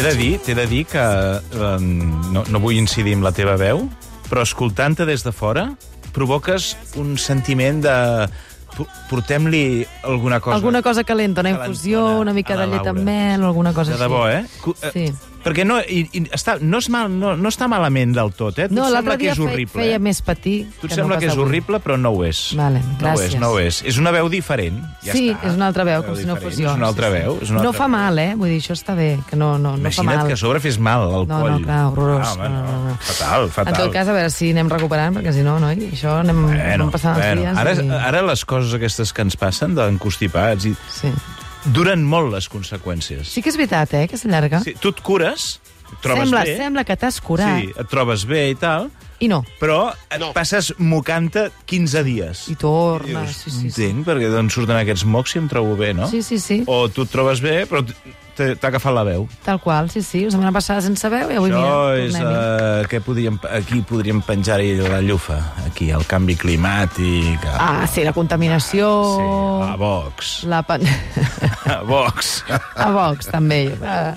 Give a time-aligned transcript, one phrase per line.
[0.00, 1.76] T'he de dir, t'he de dir que eh,
[2.32, 3.82] no, no vull incidir en la teva veu,
[4.30, 5.66] però escoltant-te des de fora
[6.16, 7.96] provoques un sentiment de...
[8.78, 10.56] po- Portem-li alguna cosa...
[10.56, 14.06] Alguna cosa calenta, una infusió, una mica de llet amb mel alguna cosa De així.
[14.06, 14.40] debò, eh?
[14.64, 15.04] Cu- eh, Sí.
[15.40, 18.66] Perquè no, i, i està, no, és mal, no, no està malament del tot, eh?
[18.68, 19.82] Tu No, l'altre sembla que dia és fe- horrible.
[19.82, 19.98] feia eh?
[19.98, 20.56] més patir.
[20.80, 21.44] Tu et sembla no que és avui.
[21.46, 22.40] horrible, però no ho és.
[22.58, 23.38] Vale, no ho és, gràcies.
[23.40, 23.82] no ho és.
[23.88, 24.82] És una veu diferent.
[25.02, 25.48] Ja sí, està.
[25.48, 26.68] és una altra veu, com si no diferent, fos jo.
[26.70, 27.38] És una altra sí, veu.
[27.40, 27.96] És una no altra fa veu.
[27.96, 28.34] mal, eh?
[28.36, 30.26] Vull dir, això està bé, que no, no, no fa Imagina't mal.
[30.28, 31.50] que a sobre fes mal al No, coll.
[31.52, 32.28] no, clar, horrorós.
[32.28, 32.96] Ah, No, no, no, no.
[33.00, 33.74] Fatal, fatal.
[33.74, 36.90] En tot cas, a veure si anem recuperant, perquè si no, noi, això anem, anem
[36.90, 37.56] passant els bueno, dies.
[37.56, 37.88] ara, i...
[38.12, 41.08] ara les coses aquestes que ens passen d'encostipats i Sí.
[41.64, 43.28] Duren molt les conseqüències.
[43.28, 44.60] sí que és veritat, eh, que s'allarga.
[44.64, 45.60] Sí, tu et cures,
[45.92, 49.28] et trobes sembla, bé, sembla que t'has curat, sí, et trobes bé i tal, i
[49.28, 49.42] no.
[49.60, 52.46] però et passes mocant-te 15 dies.
[52.48, 53.90] I torna, Dius, sí, sí, sí.
[53.90, 56.08] Entenc, perquè d'on surten aquests mocs si em trobo bé, no?
[56.08, 59.26] Sí, sí, sí, O tu et trobes bé, però t- t'ha agafat la veu.
[59.44, 60.22] tal qual, sí, sí.
[60.24, 62.14] La setmana passada sense veu i avui, Això mira, és...
[62.14, 62.80] tornem-hi.
[62.80, 65.36] Uh, que podríem, aquí podríem penjar-hi la llufa.
[65.66, 67.44] Aquí, el canvi climàtic...
[67.44, 68.88] el- Ah, sí, la contaminació...
[69.18, 70.44] Sí, a Vox.
[70.48, 70.80] La pan...
[71.70, 72.42] A Vox.
[72.50, 73.60] A Vox, també.
[73.84, 74.14] Ah,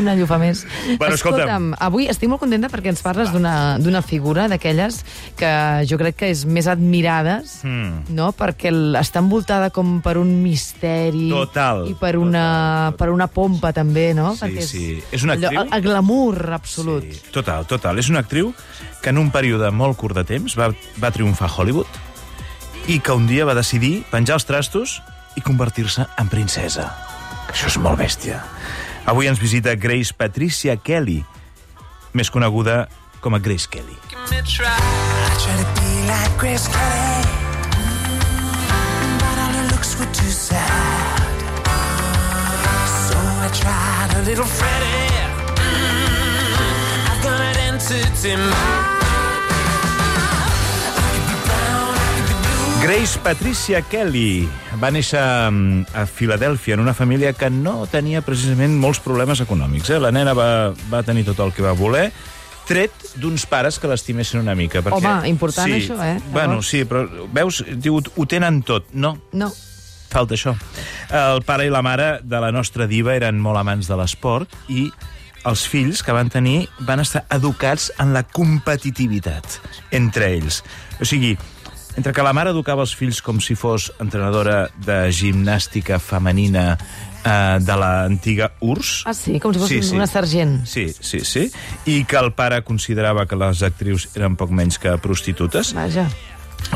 [0.00, 0.64] Una llufa més.
[0.98, 1.72] Bueno, escolta'm.
[1.78, 5.00] avui estic molt contenta perquè ens parles d'una figura d'aquelles
[5.38, 5.50] que
[5.88, 8.12] jo crec que és més admirades, Mm.
[8.14, 8.32] no?
[8.36, 11.28] perquè està envoltada com per un misteri...
[11.30, 14.34] Total, I per una, per una pompa, també, no?
[14.36, 14.84] Sí, perquè sí.
[15.12, 15.62] És una allò, actriu?
[15.62, 17.04] El, el glamour absolut.
[17.06, 17.98] Sí, total, total.
[17.98, 18.52] És una actriu
[19.02, 20.70] que en un període molt curt de temps va,
[21.02, 21.86] va triomfar a Hollywood
[22.88, 25.00] i que un dia va decidir penjar els trastos
[25.36, 26.88] i convertir-se en princesa.
[27.52, 28.42] Això és molt bèstia.
[29.06, 31.20] Avui ens visita Grace Patricia Kelly,
[32.16, 32.88] més coneguda
[33.20, 33.96] com a Grace Kelly.
[36.06, 36.68] Like Grace
[45.48, 45.76] Mm.
[46.56, 48.95] Mm, I've got an entity mind.
[52.86, 54.46] Grace Patricia Kelly
[54.78, 59.90] va néixer mm, a Filadèlfia en una família que no tenia precisament molts problemes econòmics.
[59.90, 59.98] Eh?
[59.98, 62.04] La nena va, va tenir tot el que va voler,
[62.70, 64.84] tret d'uns pares que l'estimessin una mica.
[64.86, 66.20] Perquè, Home, important sí, això, eh?
[66.30, 68.94] Bueno, sí, però veus, diu, ho tenen tot.
[68.94, 69.50] No, No.
[70.14, 70.54] falta això.
[71.10, 74.86] El pare i la mare de la nostra diva eren molt amants de l'esport i
[75.42, 79.58] els fills que van tenir van estar educats en la competitivitat
[79.90, 80.62] entre ells.
[81.02, 81.34] O sigui,
[81.96, 87.58] entre que la mare educava els fills com si fos entrenadora de gimnàstica femenina eh,
[87.64, 89.06] de l'antiga URSS...
[89.08, 89.40] Ah, sí?
[89.40, 90.60] Com si fos una sergent.
[90.68, 91.48] Sí, sí, sí.
[91.88, 95.72] I que el pare considerava que les actrius eren poc menys que prostitutes.
[95.76, 96.06] Vaja.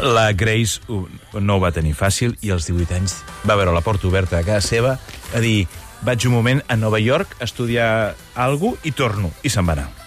[0.01, 3.17] La Grace no ho va tenir fàcil i als 18 anys
[3.49, 4.99] va veure la porta oberta a casa seva
[5.35, 5.67] a dir
[6.07, 9.33] vaig un moment a Nova York a estudiar alguna i torno.
[9.43, 10.00] I se'n va anar.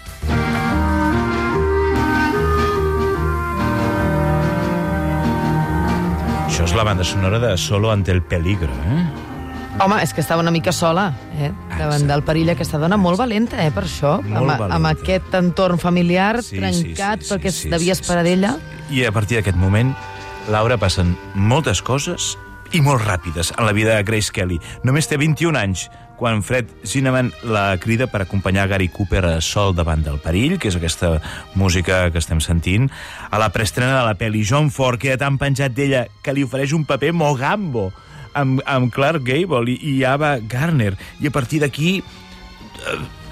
[6.54, 9.00] Això és la banda sonora de Solo ante el peligro, eh?
[9.82, 11.08] Home, és que estava una mica sola,
[11.42, 11.48] eh?
[11.80, 14.20] Davant del perill aquesta dona, molt valenta, eh, per això.
[14.22, 14.76] Molt amb, valenta.
[14.76, 18.30] amb aquest entorn familiar Sí, trencat sí, sí, perquè sí, sí, devia sí, esperar sí,
[18.30, 18.52] d'ella.
[18.94, 19.96] I a partir d'aquest moment,
[20.54, 22.36] Laura, passen moltes coses
[22.72, 24.62] i molt ràpides en la vida de Grace Kelly.
[24.84, 25.90] Només té 21 anys
[26.24, 30.70] quan Fred Zinnemann la crida per acompanyar Gary Cooper a Sol davant del perill, que
[30.72, 31.18] és aquesta
[31.60, 32.88] música que estem sentint,
[33.28, 36.72] a la preestrena de la pel·li John Ford queda tan penjat d'ella que li ofereix
[36.78, 37.90] un paper mogambo
[38.40, 40.94] amb, amb Clark Gable i, i Ava Gardner.
[41.20, 41.98] I a partir d'aquí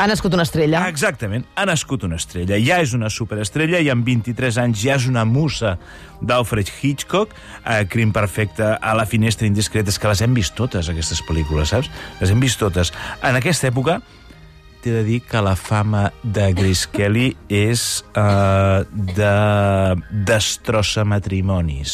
[0.01, 0.85] Ha nascut una estrella.
[0.89, 2.57] Exactament, ha nascut una estrella.
[2.63, 5.75] Ja és una superestrella i amb 23 anys ja és una musa
[6.21, 9.93] d'Alfred Hitchcock, a Crim Perfecte, a La finestra indiscreta.
[9.93, 11.91] És que les hem vist totes, aquestes pel·lícules, saps?
[12.21, 12.93] Les hem vist totes.
[13.21, 13.99] En aquesta època,
[14.81, 17.83] t'he de dir que la fama de Grace Kelly és
[18.17, 19.33] uh, de
[20.27, 21.93] destrossa matrimonis,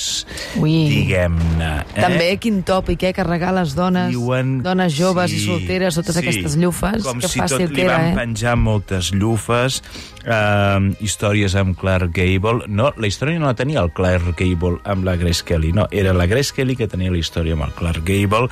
[0.56, 1.72] diguem-ne.
[1.84, 2.02] Eh?
[2.02, 4.58] També, quin tòpic, eh, carregar les dones, Diuen...
[4.66, 7.04] dones joves Sí, i solteres, totes sí, aquestes llufes.
[7.06, 8.16] Com que si fàcil tot li era, van eh?
[8.18, 9.82] penjar moltes llufes,
[10.28, 12.68] eh, històries amb Clark Gable.
[12.68, 16.14] No, la història no la tenia el Clark Gable amb la Grace Kelly, no, era
[16.14, 18.52] la Grace Kelly que tenia la història amb el Clark Gable,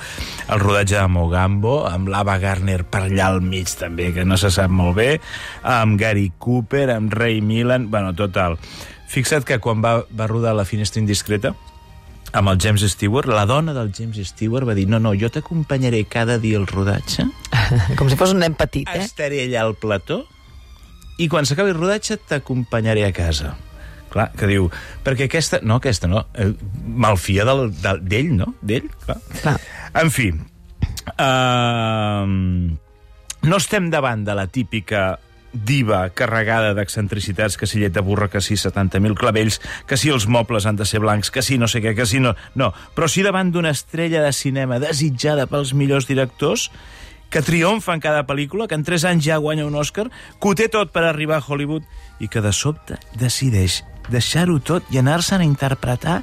[0.49, 4.51] el rodatge de Mogambo, amb l'Ava Gardner per allà al mig també, que no se
[4.53, 5.09] sap molt bé,
[5.61, 8.59] amb Gary Cooper, amb Ray Milland, bueno, total.
[9.11, 11.53] Fixa't que quan va, va rodar La finestra indiscreta,
[12.35, 16.03] amb el James Stewart, la dona del James Stewart va dir no, no, jo t'acompanyaré
[16.09, 17.27] cada dia al rodatge,
[17.99, 19.03] Com si fos un nen petit, eh?
[19.05, 20.25] estaré allà al plató
[21.17, 23.55] i quan s'acabi el rodatge t'acompanyaré a casa.
[24.11, 24.69] Clar, que diu,
[25.03, 25.59] perquè aquesta...
[25.63, 26.25] No, aquesta no.
[26.39, 26.53] Eh,
[26.87, 28.53] malfia del- del- d'ell, no?
[28.61, 29.17] D'ell, clar.
[29.41, 29.57] Clar.
[30.01, 30.29] En fi,
[31.19, 32.25] uh,
[33.45, 35.19] no estem davant de la típica
[35.55, 40.25] diva carregada d'excentricitats, que si llet de burra, que si 70.000 clavells, que si els
[40.27, 42.33] mobles han de ser blancs, que si no sé què, que si no...
[42.59, 46.69] No, però sí davant d'una estrella de cinema desitjada pels millors directors,
[47.35, 50.55] que triomfa en cada pel·lícula, que en 3 anys ja guanya un Oscar, que ho
[50.55, 51.83] té tot per arribar a Hollywood
[52.23, 56.21] i que de sobte decideix deixar-ho tot i anar-se'n a interpretar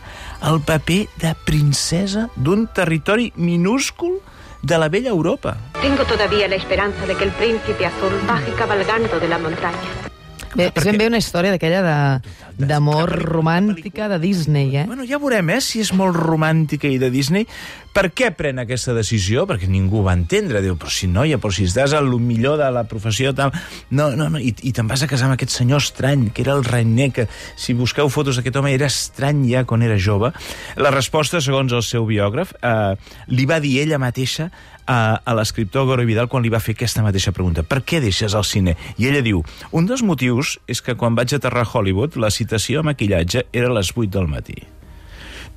[0.48, 4.22] el paper de princesa d'un territori minúscul
[4.62, 5.58] de la vella Europa.
[5.82, 10.11] Tengo todavía la esperanza de que el príncipe azul baje cabalgando de la montaña.
[10.54, 14.84] Bé, és ben bé una història d'aquella de- d'amor romàntica de Disney, eh?
[14.86, 17.46] Bueno, ja veurem, eh, si és molt romàntica i de Disney.
[17.92, 19.46] Per què pren aquesta decisió?
[19.46, 20.62] Perquè ningú va entendre.
[20.64, 23.34] Diu, però si noia, però si estàs al millor de la professió...
[23.34, 23.52] Tal...
[23.90, 26.52] No, no, no, i, i te'n vas a casar amb aquest senyor estrany, que era
[26.56, 27.26] el Reiner, que
[27.56, 30.32] si busqueu fotos d'aquest home era estrany ja quan era jove.
[30.76, 32.96] La resposta, segons el seu biògraf, eh,
[33.28, 34.50] li va dir ella mateixa
[34.86, 37.62] a, a l'escriptor Goro Vidal quan li va fer aquesta mateixa pregunta.
[37.62, 38.76] Per què deixes el cine?
[38.98, 42.80] I ella diu, un dels motius és que quan vaig aterrar a Hollywood la citació
[42.80, 44.71] a maquillatge era a les 8 del matí.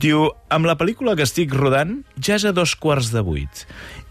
[0.02, 3.66] Diu, amb la pel·lícula que estic rodant ja és a dos quarts de vuit.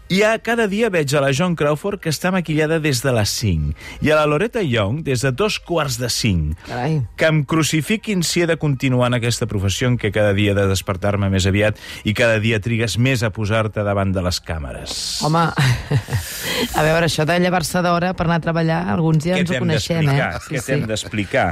[0.05, 3.31] I a cada dia veig a la Joan Crawford que està maquillada des de les
[3.39, 6.59] 5 i a la Loretta Young des de dos quarts de 5.
[6.67, 6.99] Carai.
[7.17, 10.57] Que em crucifiquin si he de continuar en aquesta professió en què cada dia he
[10.57, 14.99] de despertar-me més aviat i cada dia trigues més a posar-te davant de les càmeres.
[15.25, 15.47] Home,
[16.79, 20.05] a veure, això de llevar-se d'hora per anar a treballar, alguns ja ens ho coneixem,
[20.05, 20.21] eh?
[20.21, 20.53] d'explicar?
[20.53, 21.49] Què t'hem d'explicar?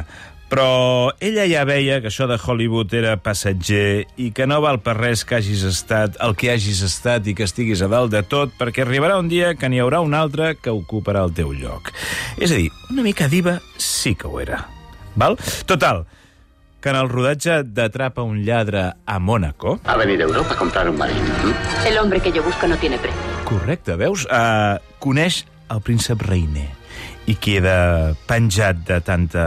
[0.53, 4.94] Però ella ja veia que això de Hollywood era passatger i que no val per
[5.00, 8.53] res que hagis estat el que hagis estat i que estiguis a dalt de tot,
[8.59, 11.89] perquè arribarà un dia que n'hi haurà un altre que ocuparà el teu lloc.
[12.38, 14.61] És a dir, una mica diva sí que ho era.
[15.17, 15.39] Val?
[15.65, 16.03] Total,
[16.77, 20.88] que en el rodatge d'Atrapa un lladre a Mònaco, Ha venido a Europa a comprar
[20.88, 21.33] un marino.
[21.50, 21.89] ¿m?
[21.89, 23.19] El hombre que yo busco no tiene precio.
[23.50, 24.29] Correcte, veus?
[24.29, 26.82] Uh, coneix el príncep Reiner
[27.28, 29.45] i queda penjat de tanta...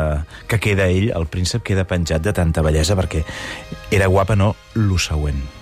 [0.48, 3.24] que queda ell, el príncep, queda penjat de tanta bellesa perquè
[3.90, 5.55] era guapa, no, lo següent.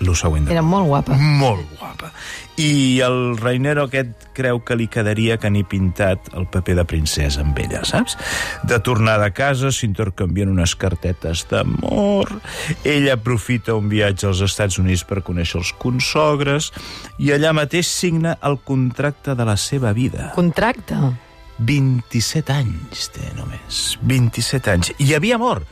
[0.00, 0.46] Lo següent.
[0.46, 1.14] de Era molt guapa.
[1.16, 2.10] molt guapa.
[2.56, 7.40] I el Reinero aquest creu que li quedaria que ni pintat el paper de princesa
[7.40, 8.16] amb ella, saps?
[8.64, 12.28] De tornada a casa s'intercanvien unes cartetes d'amor,
[12.84, 16.70] ell aprofita un viatge als Estats Units per conèixer els consogres
[17.18, 20.32] i allà mateix signa el contracte de la seva vida.
[20.34, 20.96] Contracte.
[21.60, 23.98] 27 anys té només.
[24.00, 24.92] 27 anys.
[24.98, 25.66] I havia mort.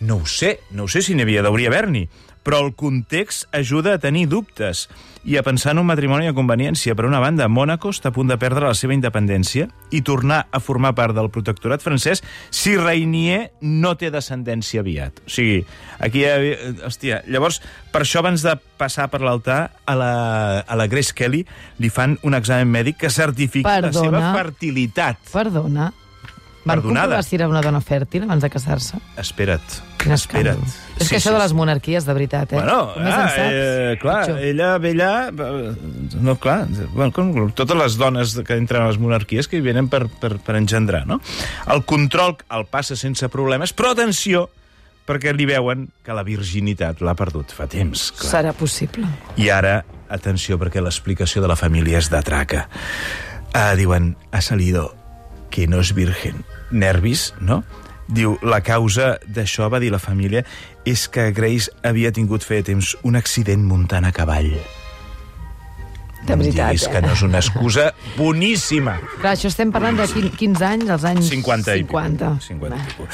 [0.00, 2.06] No ho sé, no ho sé si n'hi havia, hauria haver-n'hi,
[2.42, 4.86] però el context ajuda a tenir dubtes
[5.28, 6.94] i a pensar en un matrimoni a conveniència.
[6.96, 10.60] Per una banda, Mònaco està a punt de perdre la seva independència i tornar a
[10.64, 15.20] formar part del protectorat francès si Reinier no té descendència aviat.
[15.26, 15.60] O sigui,
[16.00, 16.24] aquí.
[16.86, 17.60] Hòstia, llavors,
[17.92, 20.12] per això abans de passar per l'altar, a la,
[20.64, 21.44] a la Grace Kelly
[21.78, 24.32] li fan un examen mèdic que certifica la seva Perdona.
[24.38, 25.20] fertilitat.
[25.32, 25.92] Perdona.
[26.64, 27.02] Van Perdonada.
[27.16, 28.98] comprovar si era una dona fèrtil abans de casar-se?
[29.16, 29.62] Espera't,
[30.00, 30.60] Quin espera't.
[31.00, 32.56] És que això de les monarquies, de veritat, eh?
[32.56, 34.42] Bueno, Com ah, en saps, eh, clar, pitjor.
[34.44, 35.12] ella ve allà...
[35.30, 39.64] eh, No, clar, bueno, com, totes les dones que entren a les monarquies que hi
[39.64, 41.20] venen per, per, per engendrar, no?
[41.66, 44.50] El control el passa sense problemes, però atenció,
[45.08, 48.30] perquè li veuen que la virginitat l'ha perdut fa temps, clar.
[48.36, 49.08] Serà possible.
[49.40, 49.78] I ara,
[50.12, 52.68] atenció, perquè l'explicació de la família és de traca.
[53.56, 54.94] Ah, diuen, ha salido
[55.50, 56.44] que no és virgen.
[56.70, 57.62] Nervis, no?
[58.10, 60.42] Diu, la causa d'això, va dir la família,
[60.84, 64.50] és que Grace havia tingut feia temps un accident muntant a cavall.
[66.20, 66.90] De veritat, diguis eh?
[66.92, 67.84] que no és una excusa
[68.18, 68.98] boníssima.
[69.22, 72.32] Clar, això estem parlant de quin- 15 anys, als anys 50 i 50.
[72.34, 72.46] pico.
[72.48, 73.06] 50 i pico.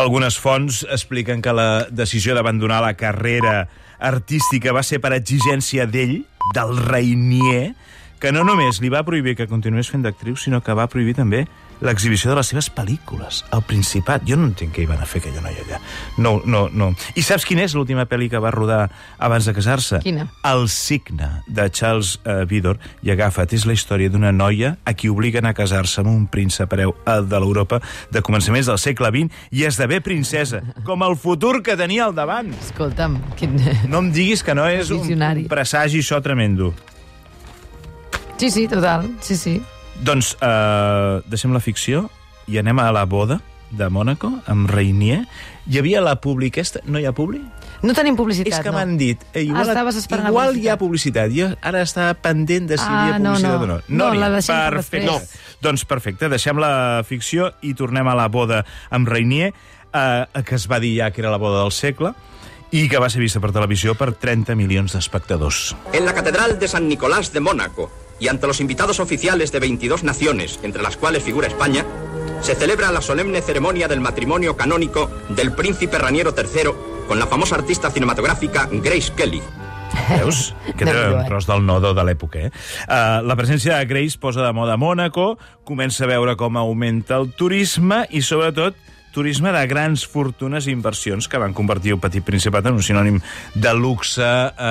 [0.00, 3.66] Algunes fonts expliquen que la decisió d'abandonar la carrera
[3.98, 6.22] artística va ser per exigència d'ell,
[6.54, 7.74] del Reinier,
[8.20, 11.44] que no només li va prohibir que continués fent d'actriu, sinó que va prohibir també
[11.82, 14.24] l'exhibició de les seves pel·lícules al Principat.
[14.28, 15.80] Jo no entenc què hi van a fer aquella noia allà.
[16.18, 16.92] No, no, no.
[17.18, 18.86] I saps quina és l'última pel·li que va rodar
[19.18, 20.00] abans de casar-se?
[20.04, 20.28] Quina?
[20.46, 22.78] El signe, de Charles uh, Vidor.
[23.02, 26.72] I agafa't, és la història d'una noia a qui obliguen a casar-se amb un príncep
[26.72, 27.80] hereu eh, de l'Europa
[28.12, 32.52] de començaments del segle XX i esdevé princesa, com el futur que tenia al davant.
[32.62, 33.58] Escolta'm, quin...
[33.90, 36.72] No em diguis que no és un, un presagi això tremendo.
[38.36, 39.54] Sí, sí, total, sí, sí.
[40.02, 42.08] Doncs uh, deixem la ficció
[42.50, 43.40] i anem a la boda
[43.74, 45.24] de Mònaco amb Reinier.
[45.66, 46.80] Hi havia la publi aquesta...
[46.86, 47.40] No hi ha publi?
[47.82, 48.76] No tenim publicitat, És que no.
[48.78, 51.32] m'han dit, eh, igual, Ah, estaves esperant la igual hi ha publicitat.
[51.34, 53.64] Jo ara estava pendent de si hi Ah, havia no, publicitat no.
[53.64, 53.80] o no.
[53.88, 55.06] No, n'hi la deixem per Perfecte.
[55.08, 55.56] després.
[55.64, 59.50] Doncs perfecte, deixem la ficció i tornem a la boda amb Reinier,
[59.92, 62.12] eh, que es va dir ja que era la boda del segle,
[62.70, 65.74] i que va ser vista per televisió per 30 milions d'espectadors.
[65.92, 67.90] en la Catedral de San Nicolás de Mónaco
[68.24, 71.84] y ante los invitados oficiales de 22 naciones, entre las cuales figura España,
[72.40, 76.70] se celebra la solemne ceremonia del matrimonio canónico del príncipe Raniero III
[77.06, 79.42] con la famosa artista cinematográfica Grace Kelly.
[80.08, 80.54] Veus?
[80.78, 81.24] Que era eh?
[81.26, 82.50] tros del nodo de l'època, eh?
[82.88, 85.34] Uh, la presència de Grace posa de moda Mònaco,
[85.68, 88.80] comença a veure com augmenta el turisme i, sobretot,
[89.14, 93.20] turisme de grans fortunes i inversions que van convertir el petit principat en un sinònim
[93.54, 94.26] de luxe,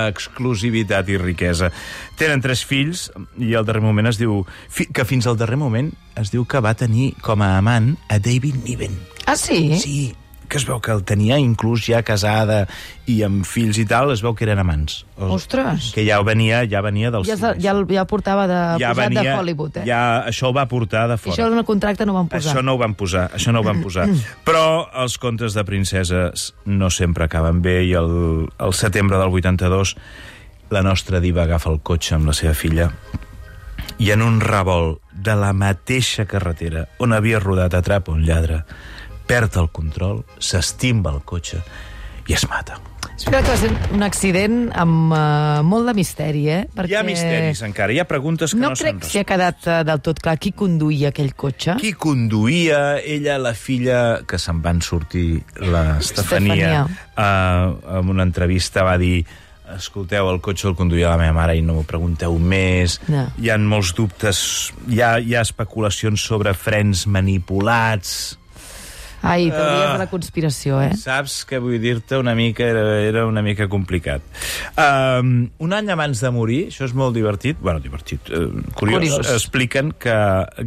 [0.10, 1.72] exclusivitat i riquesa.
[2.20, 3.08] Tenen tres fills
[3.40, 4.42] i al darrer moment es diu...
[4.70, 8.20] fi- que fins al darrer moment es diu que va tenir com a amant a
[8.20, 9.00] David Niven.
[9.26, 9.78] Ah, sí?
[9.80, 9.98] Sí,
[10.50, 12.68] que es veu que el tenia inclús ja casada
[13.10, 15.06] i amb fills i tal, es veu que eren amants.
[15.18, 15.92] O- Ostres.
[15.96, 19.24] Que ja venia, ja venia del Ja, ja, el- ja portava de, ja posat venia,
[19.24, 19.86] de Hollywood, eh?
[19.88, 21.36] Ja, això ho va portar de I fora.
[21.36, 22.54] això en el contracte no ho van posar.
[22.54, 24.08] Això no ho van posar, això no ho van posar.
[24.46, 29.96] Però els contes de princeses no sempre acaben bé i el, el setembre del 82
[30.70, 32.92] la nostra diva agafa el cotxe amb la seva filla
[34.00, 38.64] i en un revolt de la mateixa carretera on havia rodat atrapa un lladre,
[39.34, 41.64] perd el control, s'estimba el cotxe
[42.30, 42.78] i es mata.
[43.14, 46.60] Espera que va ser un accident amb uh, molt de misteri, eh?
[46.86, 49.80] Hi ha misteris encara, hi ha preguntes que no, No, crec si ha quedat uh,
[49.88, 51.78] del tot clar qui conduïa aquell cotxe.
[51.82, 53.00] Qui conduïa?
[53.02, 59.24] Ella, la filla, que se'n van sortir, l'Estefania, uh, en una entrevista va dir
[59.74, 63.00] escolteu, el cotxe el conduïa la meva mare i no m'ho pregunteu més.
[63.10, 63.26] No.
[63.42, 64.46] Hi han molts dubtes,
[64.90, 68.36] hi ha, hi ha especulacions sobre frens manipulats.
[69.24, 69.94] Ai, teories Ah.
[69.94, 70.98] de la conspiració, eh?
[71.00, 72.18] Saps què vull dir-te?
[72.20, 74.22] Una mica, era, era una mica complicat.
[74.76, 79.32] Um, un any abans de morir, això és molt divertit, bueno, divertit, uh, curiós, Curiós.
[79.32, 80.12] expliquen que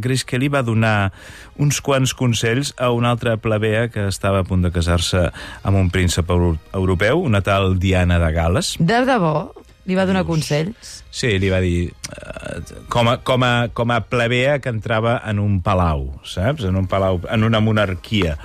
[0.01, 1.11] Grace Kelly va donar
[1.57, 5.27] uns quants consells a una altra plebea que estava a punt de casar-se
[5.63, 8.75] amb un príncep euro europeu, una tal Diana de Gales.
[8.79, 9.51] De debò?
[9.87, 11.01] Li va donar consells?
[11.15, 11.87] Sí, li va dir...
[12.11, 12.57] eh,
[12.91, 16.67] com a, com, a, com a plebea que entrava en un palau, saps?
[16.67, 18.35] En un palau, en una monarquia,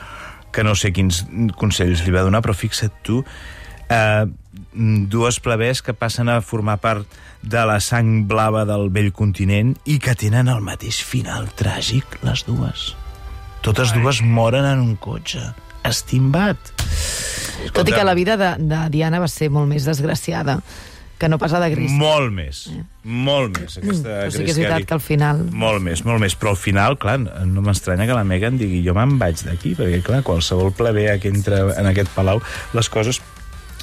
[0.54, 1.24] que no sé quins
[1.58, 3.24] consells li va donar, però fixa't tu,
[3.90, 4.24] eh,
[5.10, 9.98] dues plebees que passen a formar part de la sang blava del vell continent i
[9.98, 12.92] que tenen el mateix final tràgic, les dues.
[13.66, 15.42] Totes dues moren en un cotxe,
[15.86, 16.72] estimbat.
[17.74, 20.60] Tot i que la vida de, de Diana va ser molt més desgraciada
[21.22, 21.92] que no pas la de Gris.
[21.94, 22.64] Molt més,
[23.06, 23.76] molt més.
[23.78, 25.44] Aquesta Però sí que és veritat que al final...
[25.54, 26.34] Molt més, molt més.
[26.38, 30.02] Però al final, clar, no m'estranya que la Megan digui jo me'n vaig d'aquí, perquè,
[30.06, 32.42] clar, qualsevol plebea que entra en aquest palau,
[32.74, 33.22] les coses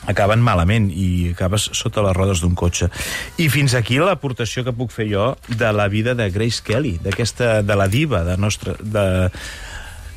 [0.09, 2.89] acaben malament i acabes sota les rodes d'un cotxe.
[3.39, 7.61] I fins aquí l'aportació que puc fer jo de la vida de Grace Kelly, d'aquesta
[7.63, 9.07] de la diva de nostra de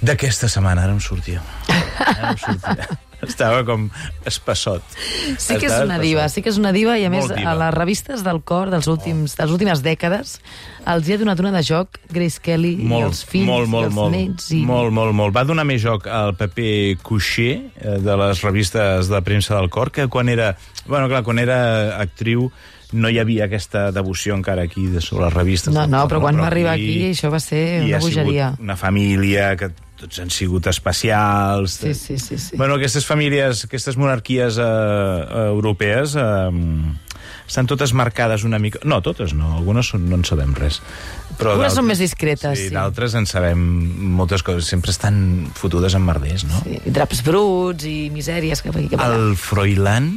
[0.02, 1.38] d'aquesta setmana, ara em sortia.
[1.70, 2.90] Ara em sortia.
[3.22, 3.88] Estava com
[4.26, 4.82] espassot.
[5.38, 6.34] Sí que és Estava una diva, espassot.
[6.34, 7.52] sí que és una diva i a més Molt diva.
[7.52, 10.40] a les revistes del cor dels últims, de les últimes dècades
[10.90, 13.86] els hi ha donat una de joc Grace Kelly i els fills molt, molt, i
[13.86, 14.60] els molt, nets i...
[14.66, 15.34] molt, molt, molt.
[15.36, 19.92] Va donar més joc al paper coucher eh, de les revistes de premsa del cor
[19.94, 21.60] que quan era, bueno, clar, quan era
[22.02, 22.50] actriu
[22.92, 25.72] no hi havia aquesta devoció encara aquí de sobre les revistes.
[25.72, 28.50] No, no, però quan va arribar aquí això va ser una bogeria.
[28.60, 29.70] una família que
[30.02, 31.78] tots han sigut especials.
[31.82, 32.56] Sí, sí, sí, sí.
[32.58, 36.50] Bueno, aquestes famílies, aquestes monarquies eh, europees eh,
[37.46, 38.80] estan totes marcades una mica...
[38.88, 40.80] No, totes no, algunes són, no en sabem res.
[41.38, 42.74] Però Algunes són més discretes, Sí, sí.
[42.74, 43.60] d'altres en sabem
[44.16, 44.68] moltes coses.
[44.72, 46.62] Sempre estan fotudes en merders, no?
[46.66, 49.14] Sí, i draps bruts i misèries aquí, cap allà.
[49.16, 50.10] El Froilán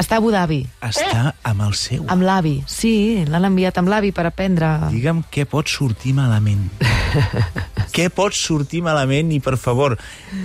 [0.00, 2.06] Està a Abu Dhabi, està amb el seu.
[2.08, 2.54] amb l'avi.
[2.66, 4.70] Sí, l'han enviat amb l'avi per aprendre...
[4.90, 6.64] Digue'm què pot sortir malament.
[7.96, 9.34] què pot sortir malament?
[9.36, 9.98] I, per favor,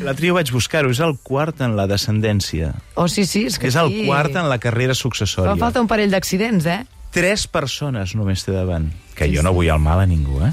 [0.03, 0.91] l'altre dia vaig buscar-ho.
[0.91, 2.73] És el quart en la descendència.
[2.99, 4.03] Oh, sí, sí, és que És el aquí...
[4.09, 5.55] quart en la carrera successòria.
[5.55, 6.81] Fa falta un parell d'accidents, eh?
[7.15, 8.91] Tres persones només té davant.
[9.15, 10.51] Que jo no vull el mal a ningú, eh?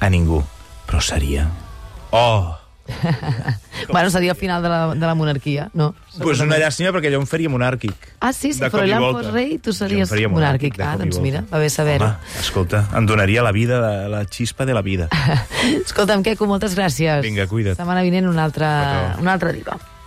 [0.00, 0.40] A ningú.
[0.88, 1.46] Però seria...
[2.16, 2.61] Oh!
[3.90, 5.94] Bueno, seria el final de la, de la monarquia, no?
[6.20, 7.94] Pues una llàstima perquè jo em faria monàrquic.
[8.20, 9.22] Ah, sí, si De Froilán volta.
[9.24, 10.76] fos rei, tu series monàrquic.
[10.76, 12.12] de Ah, doncs mira, va bé saber-ho.
[12.40, 15.08] Escolta, em donaria la vida, la, la xispa de la vida.
[15.84, 17.22] Escolta'm, Queco, moltes gràcies.
[17.22, 17.76] Vinga, cuida't.
[17.76, 18.70] Setmana vinent una altra,
[19.12, 19.22] Petó.
[19.22, 19.78] una altra diva.